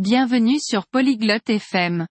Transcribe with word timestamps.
Bienvenue 0.00 0.60
sur 0.60 0.86
Polyglotte 0.86 1.50
FM. 1.50 2.06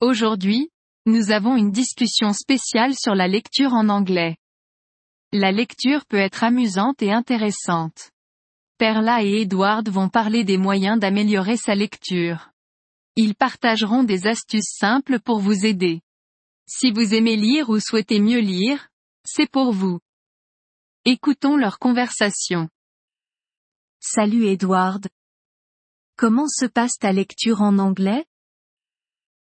Aujourd'hui, 0.00 0.70
nous 1.04 1.32
avons 1.32 1.54
une 1.54 1.70
discussion 1.70 2.32
spéciale 2.32 2.94
sur 2.94 3.14
la 3.14 3.28
lecture 3.28 3.74
en 3.74 3.90
anglais. 3.90 4.38
La 5.34 5.52
lecture 5.52 6.06
peut 6.06 6.16
être 6.16 6.44
amusante 6.44 7.02
et 7.02 7.12
intéressante. 7.12 8.10
Perla 8.78 9.22
et 9.22 9.42
Edward 9.42 9.86
vont 9.90 10.08
parler 10.08 10.44
des 10.44 10.56
moyens 10.56 10.98
d'améliorer 10.98 11.58
sa 11.58 11.74
lecture. 11.74 12.52
Ils 13.16 13.34
partageront 13.34 14.02
des 14.02 14.26
astuces 14.26 14.74
simples 14.74 15.20
pour 15.20 15.38
vous 15.38 15.66
aider. 15.66 16.00
Si 16.66 16.90
vous 16.90 17.12
aimez 17.12 17.36
lire 17.36 17.68
ou 17.68 17.80
souhaitez 17.80 18.18
mieux 18.18 18.40
lire, 18.40 18.88
c'est 19.26 19.50
pour 19.50 19.74
vous. 19.74 20.00
Écoutons 21.04 21.58
leur 21.58 21.78
conversation. 21.78 22.70
Salut 24.00 24.46
Edward. 24.46 25.06
Comment 26.18 26.48
se 26.48 26.64
passe 26.64 26.96
ta 26.98 27.12
lecture 27.12 27.60
en 27.60 27.78
anglais? 27.78 28.24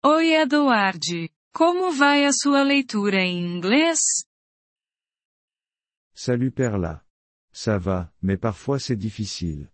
Oi 0.03 0.33
Edward, 0.33 1.31
como 1.53 1.89
vai 1.93 2.25
a 2.25 2.33
sua 2.33 2.63
leitura 2.63 3.21
em 3.21 3.45
inglês? 3.45 4.25
Salut 6.13 6.51
Perla. 6.51 7.01
Ça 7.53 7.77
va, 7.77 8.13
mais 8.21 8.37
parfois 8.37 8.79
c'est 8.79 8.97
difficile. 8.97 9.71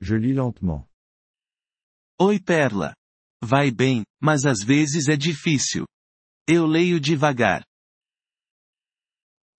Je 0.00 0.14
lis 0.14 0.32
lentement. 0.32 0.88
Oi 2.20 2.38
Perla. 2.38 2.94
Vai 3.42 3.72
bem, 3.72 4.04
mas 4.22 4.46
às 4.46 4.62
vezes 4.62 5.08
é 5.08 5.16
difícil. 5.16 5.84
Eu 6.46 6.66
leio 6.66 7.00
devagar. 7.00 7.64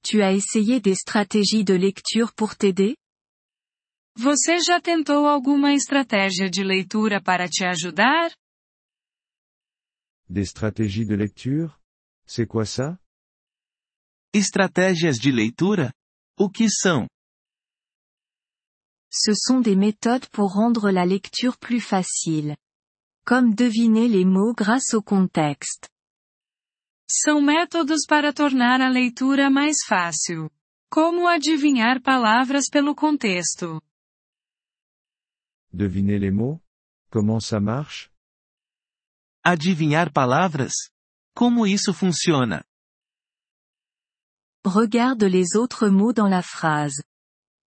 Tu 0.02 0.22
as 0.22 0.34
essayé 0.34 0.80
des 0.80 0.96
stratégies 0.96 1.66
de 1.66 1.74
lecture 1.74 2.34
pour 2.34 2.56
t'aider? 2.56 2.96
Você 4.18 4.60
já 4.60 4.80
tentou 4.80 5.28
alguma 5.28 5.74
estratégia 5.74 6.50
de 6.50 6.64
leitura 6.64 7.22
para 7.22 7.50
te 7.50 7.66
ajudar? 7.66 8.32
Des 10.30 10.48
stratégies 10.50 11.06
de 11.06 11.16
lecture? 11.16 11.70
C'est 12.26 12.48
quoi 12.48 12.66
ça? 12.66 12.98
Estratégias 14.34 15.18
de 15.20 15.32
leitura? 15.32 15.94
O 16.40 16.50
que 16.50 16.70
são? 16.70 17.08
Ce 19.12 19.34
sont 19.36 19.62
des 19.62 19.76
méthodes 19.76 20.30
pour 20.30 20.54
rendre 20.54 20.90
la 20.92 21.06
lecture 21.06 21.58
plus 21.58 21.82
facile. 21.82 22.56
Comme 23.28 23.54
deviner 23.54 24.08
les 24.08 24.26
mots 24.26 24.56
grâce 24.56 24.94
au 24.94 25.04
contexte. 25.04 25.90
São 27.10 27.42
métodos 27.42 28.06
para 28.08 28.34
tornar 28.34 28.80
a 28.82 28.90
leitura 28.90 29.50
mais 29.50 29.78
fácil. 29.86 30.50
Como 30.90 31.28
adivinhar 31.28 32.02
palavras 32.02 32.70
pelo 32.70 32.96
contexto? 32.96 33.82
Devinez 35.76 36.20
les 36.20 36.32
mots? 36.32 36.62
Comment 37.12 37.42
ça 37.42 37.60
marche? 37.60 38.10
Adivinhar 39.44 40.10
palavras? 40.10 40.74
Como 41.36 41.68
isso 41.68 41.94
funciona? 41.94 42.64
Regarde 44.66 45.26
les 45.26 45.58
autres 45.58 45.90
mots 45.90 46.14
dans 46.14 46.30
la 46.30 46.42
phrase. 46.42 47.04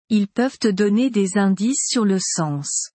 Ils 0.09 0.29
peuvent 0.29 0.57
te 0.57 0.71
donner 0.71 1.11
des 1.11 1.37
indices 1.37 1.89
sur 1.89 2.05
le 2.05 2.21
sens. 2.21 2.93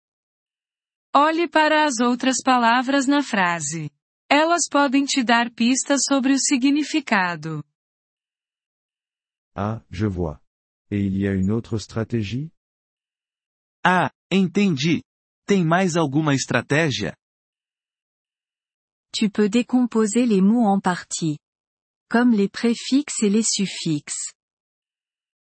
Olhe 1.13 1.49
para 1.49 1.83
as 1.83 1.99
outras 1.99 2.41
palavras 2.41 3.05
na 3.05 3.21
frase. 3.21 3.91
Elas 4.29 4.69
podem 4.71 5.05
te 5.05 5.21
dar 5.25 5.51
pistas 5.51 6.05
sobre 6.07 6.31
o 6.31 6.39
significado. 6.39 7.61
Ah, 9.53 9.81
je 9.91 10.07
vois. 10.07 10.39
Et 10.89 11.05
il 11.05 11.17
y 11.17 11.27
a 11.27 11.33
une 11.33 11.51
autre 11.51 11.77
stratégie? 11.77 12.49
Ah, 13.83 14.11
entendi. 14.31 15.01
Tem 15.47 15.65
mais 15.65 15.95
alguma 15.95 16.33
estratégia? 16.35 17.15
Tu 19.13 19.29
peux 19.29 19.49
décomposer 19.49 20.25
les 20.25 20.41
mots 20.41 20.65
en 20.65 20.79
parties. 20.79 21.37
Comme 22.09 22.31
les 22.31 22.47
préfixes 22.49 23.23
et 23.23 23.29
les 23.29 23.43
suffixes. 23.43 24.31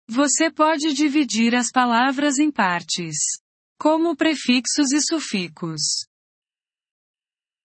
Você 0.08 0.50
pode 0.50 0.92
dividir 0.94 1.54
as 1.54 1.70
palavras 1.70 2.38
em 2.38 2.50
partes. 2.50 3.40
Como 3.78 4.16
prefixos 4.16 4.92
e 4.92 5.00
sufixos. 5.00 6.06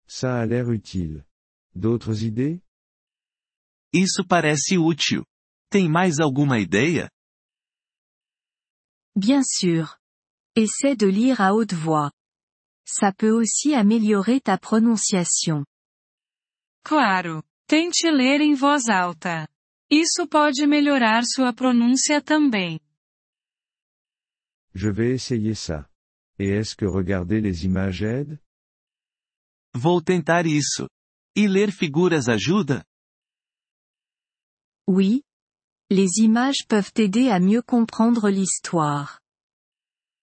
Ça 0.07 0.41
a 0.41 0.45
l'air 0.45 0.69
utile. 0.69 1.25
D'autres 1.75 2.23
idées? 2.23 2.61
Isso 3.93 4.27
parece 4.27 4.77
útil. 4.79 5.25
Tem 5.71 5.89
mais 5.89 6.19
alguma 6.21 6.59
ideia? 6.59 7.11
Bien 9.17 9.43
sûr. 9.43 9.97
Essaie 10.57 10.97
de 10.97 11.07
lire 11.07 11.43
à 11.43 11.55
haute 11.55 11.75
voix. 11.75 12.11
Ça 12.87 13.13
peut 13.13 13.31
aussi 13.31 13.75
améliorer 13.75 14.41
ta 14.41 14.57
prononciation. 14.57 15.67
Claro. 16.83 17.43
Tente 17.69 18.07
ler 18.11 18.41
em 18.41 18.55
voz 18.55 18.89
alta. 18.89 19.47
Isso 19.91 20.27
pode 20.27 20.67
melhorar 20.67 21.25
sua 21.27 21.53
pronúncia 21.53 22.23
também. 22.23 22.81
Je 24.75 24.89
vais 24.89 25.13
essayer 25.15 25.55
ça. 25.55 25.91
Et 26.39 26.49
est-ce 26.49 26.75
que 26.75 26.87
regarder 26.87 27.41
les 27.41 27.65
images 27.65 28.03
aide? 28.03 28.39
Vou 29.75 30.01
tentar 30.01 30.47
isso. 30.47 30.89
E 31.37 31.47
ler 31.47 31.71
figuras 31.71 32.29
ajuda? 32.29 32.83
Oui. 34.89 35.23
Les 35.91 36.19
images 36.19 36.65
peuvent 36.67 36.93
t'aider 36.93 37.29
à 37.29 37.41
mieux 37.41 37.63
comprendre 37.63 38.31
l'histoire. 38.31 39.21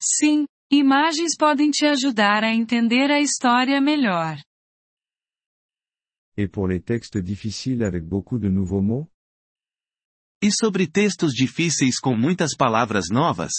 Sim, 0.01 0.45
imagens 0.71 1.35
podem 1.35 1.71
te 1.71 1.85
ajudar 1.85 2.43
a 2.43 2.53
entender 2.53 3.09
a 3.11 3.19
história 3.19 3.81
melhor. 3.81 4.37
Et 6.37 6.47
pour 6.47 6.67
les 6.67 6.79
textes 6.79 7.17
difficiles 7.17 7.81
avec 7.81 8.03
beaucoup 8.05 8.37
de 8.39 8.47
nouveaux 8.47 8.81
mots? 8.81 9.09
E 10.39 10.51
sobre 10.51 10.85
textos 10.85 11.33
difíceis 11.33 11.99
com 11.99 12.15
muitas 12.15 12.55
palavras 12.55 13.09
novas? 13.09 13.51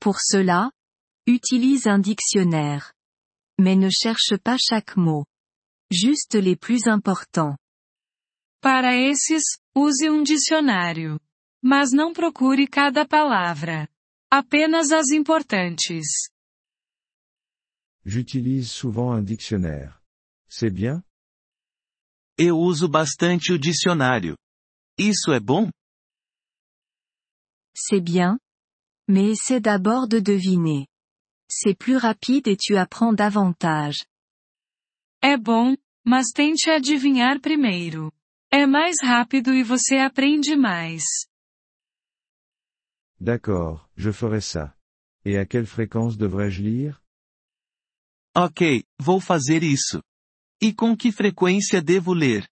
Pour 0.00 0.20
cela, 0.20 0.70
utilise 1.28 1.88
un 1.88 2.00
dictionnaire. 2.00 2.92
Mais 3.58 3.76
ne 3.76 3.90
cherche 3.90 4.38
pas 4.38 4.58
chaque 4.58 4.96
mot. 4.96 5.26
Juste 5.90 6.38
les 6.38 6.56
plus 6.56 6.86
importants. 6.86 7.56
Para 8.60 8.94
esses, 8.94 9.42
use 9.74 10.08
um 10.08 10.22
dicionário. 10.22 11.18
Mas 11.62 11.90
não 11.90 12.12
procure 12.12 12.68
cada 12.68 13.06
palavra. 13.06 13.88
Apenas 14.36 14.90
as 14.90 15.12
importantes. 15.12 15.92
J'utilise 18.04 18.68
souvent 18.68 19.12
un 19.12 19.22
dictionnaire. 19.22 20.02
C'est 20.48 20.70
bien? 20.70 21.04
Eu 22.36 22.58
uso 22.58 22.88
bastante 22.88 23.52
o 23.52 23.58
dicionário. 23.60 24.36
Isso 24.98 25.32
é 25.32 25.38
bom? 25.38 25.70
C'est 27.76 28.00
bien. 28.00 28.36
Mais 29.08 29.30
essaie 29.30 29.60
d'abord 29.60 30.08
de 30.08 30.18
deviner. 30.18 30.88
C'est 31.48 31.78
plus 31.78 31.96
rapide 31.96 32.48
et 32.48 32.56
tu 32.56 32.76
apprends 32.76 33.14
davantage. 33.14 34.04
É 35.22 35.36
bom, 35.36 35.76
mas 36.04 36.32
tente 36.34 36.68
adivinhar 36.70 37.40
primeiro. 37.40 38.12
É 38.50 38.66
mais 38.66 38.96
rápido 39.00 39.54
e 39.54 39.62
você 39.62 39.98
aprende 39.98 40.56
mais. 40.56 41.04
D'accord, 43.24 43.88
je 43.96 44.12
ferai 44.12 44.42
ça. 44.42 44.76
Et 45.24 45.38
à 45.38 45.46
quelle 45.46 45.64
fréquence 45.64 46.18
devrais-je 46.18 46.60
lire? 46.60 47.02
Ok, 48.36 48.84
vou 49.00 49.18
fazer 49.18 49.62
isso. 49.62 50.02
E 50.62 50.74
com 50.74 50.94
que 50.94 51.10
frequência 51.10 51.80
devo 51.80 52.12
ler? 52.12 52.46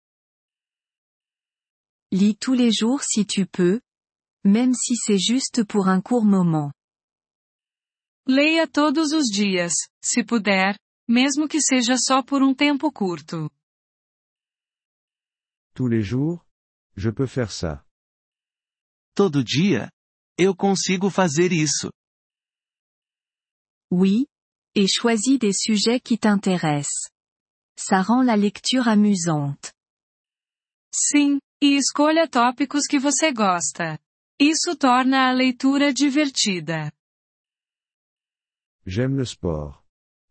Lis 2.11 2.35
tous 2.39 2.55
les 2.55 2.73
jours 2.73 3.03
si 3.03 3.27
tu 3.27 3.45
peux. 3.45 3.83
Même 4.47 4.73
si 4.73 4.97
c'est 4.97 5.19
juste 5.19 5.63
pour 5.65 5.89
un 5.89 6.01
court 6.01 6.25
moment. 6.25 6.73
Leia 8.27 8.67
todos 8.67 9.13
os 9.13 9.29
dias, 9.31 9.75
se 10.03 10.25
puder, 10.25 10.79
mesmo 11.07 11.47
que 11.49 11.61
seja 11.61 11.99
só 11.99 12.23
por 12.23 12.43
um 12.43 12.55
tempo 12.55 12.91
curto. 12.91 13.51
Tous 15.75 15.87
les 15.87 16.03
jours? 16.03 16.43
Je 16.97 17.11
peux 17.11 17.27
faire 17.27 17.53
ça. 17.53 17.85
Todo 19.15 19.45
dia? 19.45 19.93
Eu 20.45 20.57
consigo 20.57 21.09
fazer 21.09 21.53
isso. 21.53 21.93
Oui. 23.93 24.27
Et 24.75 24.89
choisis 24.89 25.39
des 25.39 25.53
sujets 25.53 26.01
qui 26.01 26.19
t'intéressent. 26.19 27.13
Ça 27.79 28.03
rend 28.03 28.25
la 28.25 28.35
lecture 28.35 28.89
amusante. 28.89 29.73
Sim, 30.93 31.39
e 31.63 31.77
escolha 31.77 32.29
tópicos 32.29 32.89
que 32.89 32.99
você 32.99 33.33
gosta. 33.33 34.01
Isso 34.41 34.77
torna 34.77 35.29
a 35.29 35.33
leitura 35.33 35.93
divertida. 35.93 36.91
J'aime 38.85 39.19
le 39.19 39.25
sport. 39.25 39.81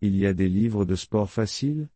Il 0.01 0.17
y 0.17 0.25
a 0.27 0.33
des 0.33 0.49
livres 0.49 0.85
de 0.85 0.97
sport 0.97 1.31
faciles? 1.31 1.87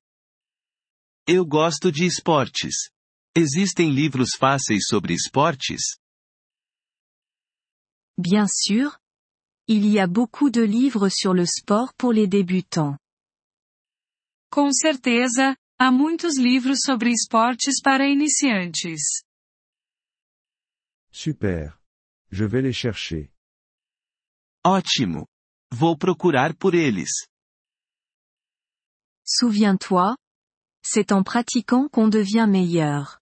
Eu 1.27 1.45
gosto 1.45 1.91
de 1.91 2.05
esportes. 2.05 2.89
Existem 3.35 3.91
livros 3.91 4.35
fáceis 4.37 4.87
sobre 4.87 5.13
esportes? 5.13 5.99
Bien 8.17 8.47
sûr. 8.47 8.97
Il 9.67 9.85
y 9.87 9.99
a 9.99 10.07
beaucoup 10.07 10.49
de 10.49 10.61
livres 10.61 11.09
sur 11.09 11.33
le 11.33 11.45
sport 11.45 11.93
pour 11.95 12.13
les 12.13 12.27
débutants. 12.27 12.97
Com 14.51 14.71
certeza, 14.71 15.57
há 15.79 15.91
muitos 15.91 16.37
livros 16.37 16.81
sobre 16.85 17.09
esportes 17.09 17.81
para 17.83 18.07
iniciantes. 18.07 19.23
Super. 21.11 21.77
Je 22.31 22.45
vais 22.45 22.61
les 22.61 22.73
chercher. 22.73 23.31
Ótimo. 24.63 25.27
Vou 25.71 25.97
procurar 25.97 26.55
por 26.55 26.73
eles. 26.75 27.27
Souviens-toi, 29.25 30.15
c'est 30.83 31.11
en 31.11 31.23
pratiquant 31.23 31.89
qu'on 31.89 32.07
devient 32.07 32.47
meilleur. 32.47 33.19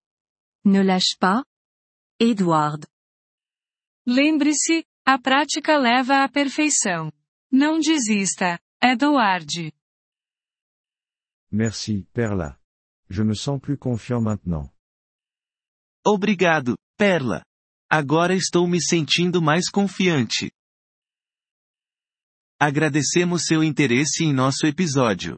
Ne 0.66 0.82
lâche 0.82 1.18
pas. 1.20 1.44
Edward. 2.20 2.86
Lembre-se, 4.06 4.86
a 5.06 5.18
prática 5.18 5.78
leva 5.78 6.24
à 6.24 6.30
perfeição. 6.30 7.12
Não 7.52 7.80
desista, 7.80 8.60
Edward. 8.82 9.72
Merci, 11.52 12.06
Perla. 12.12 12.60
Je 13.10 13.24
me 13.24 13.36
sens 13.36 13.60
plus 13.62 13.78
confiant 13.78 14.22
maintenant. 14.22 14.70
Obrigado, 16.06 16.78
Perla. 16.98 17.46
Agora 17.90 18.36
estou 18.36 18.68
me 18.68 18.82
sentindo 18.82 19.42
mais 19.42 19.70
confiante. 19.70 20.52
Agradecemos 22.60 23.46
seu 23.46 23.64
interesse 23.64 24.24
em 24.24 24.34
nosso 24.34 24.66
episódio. 24.66 25.38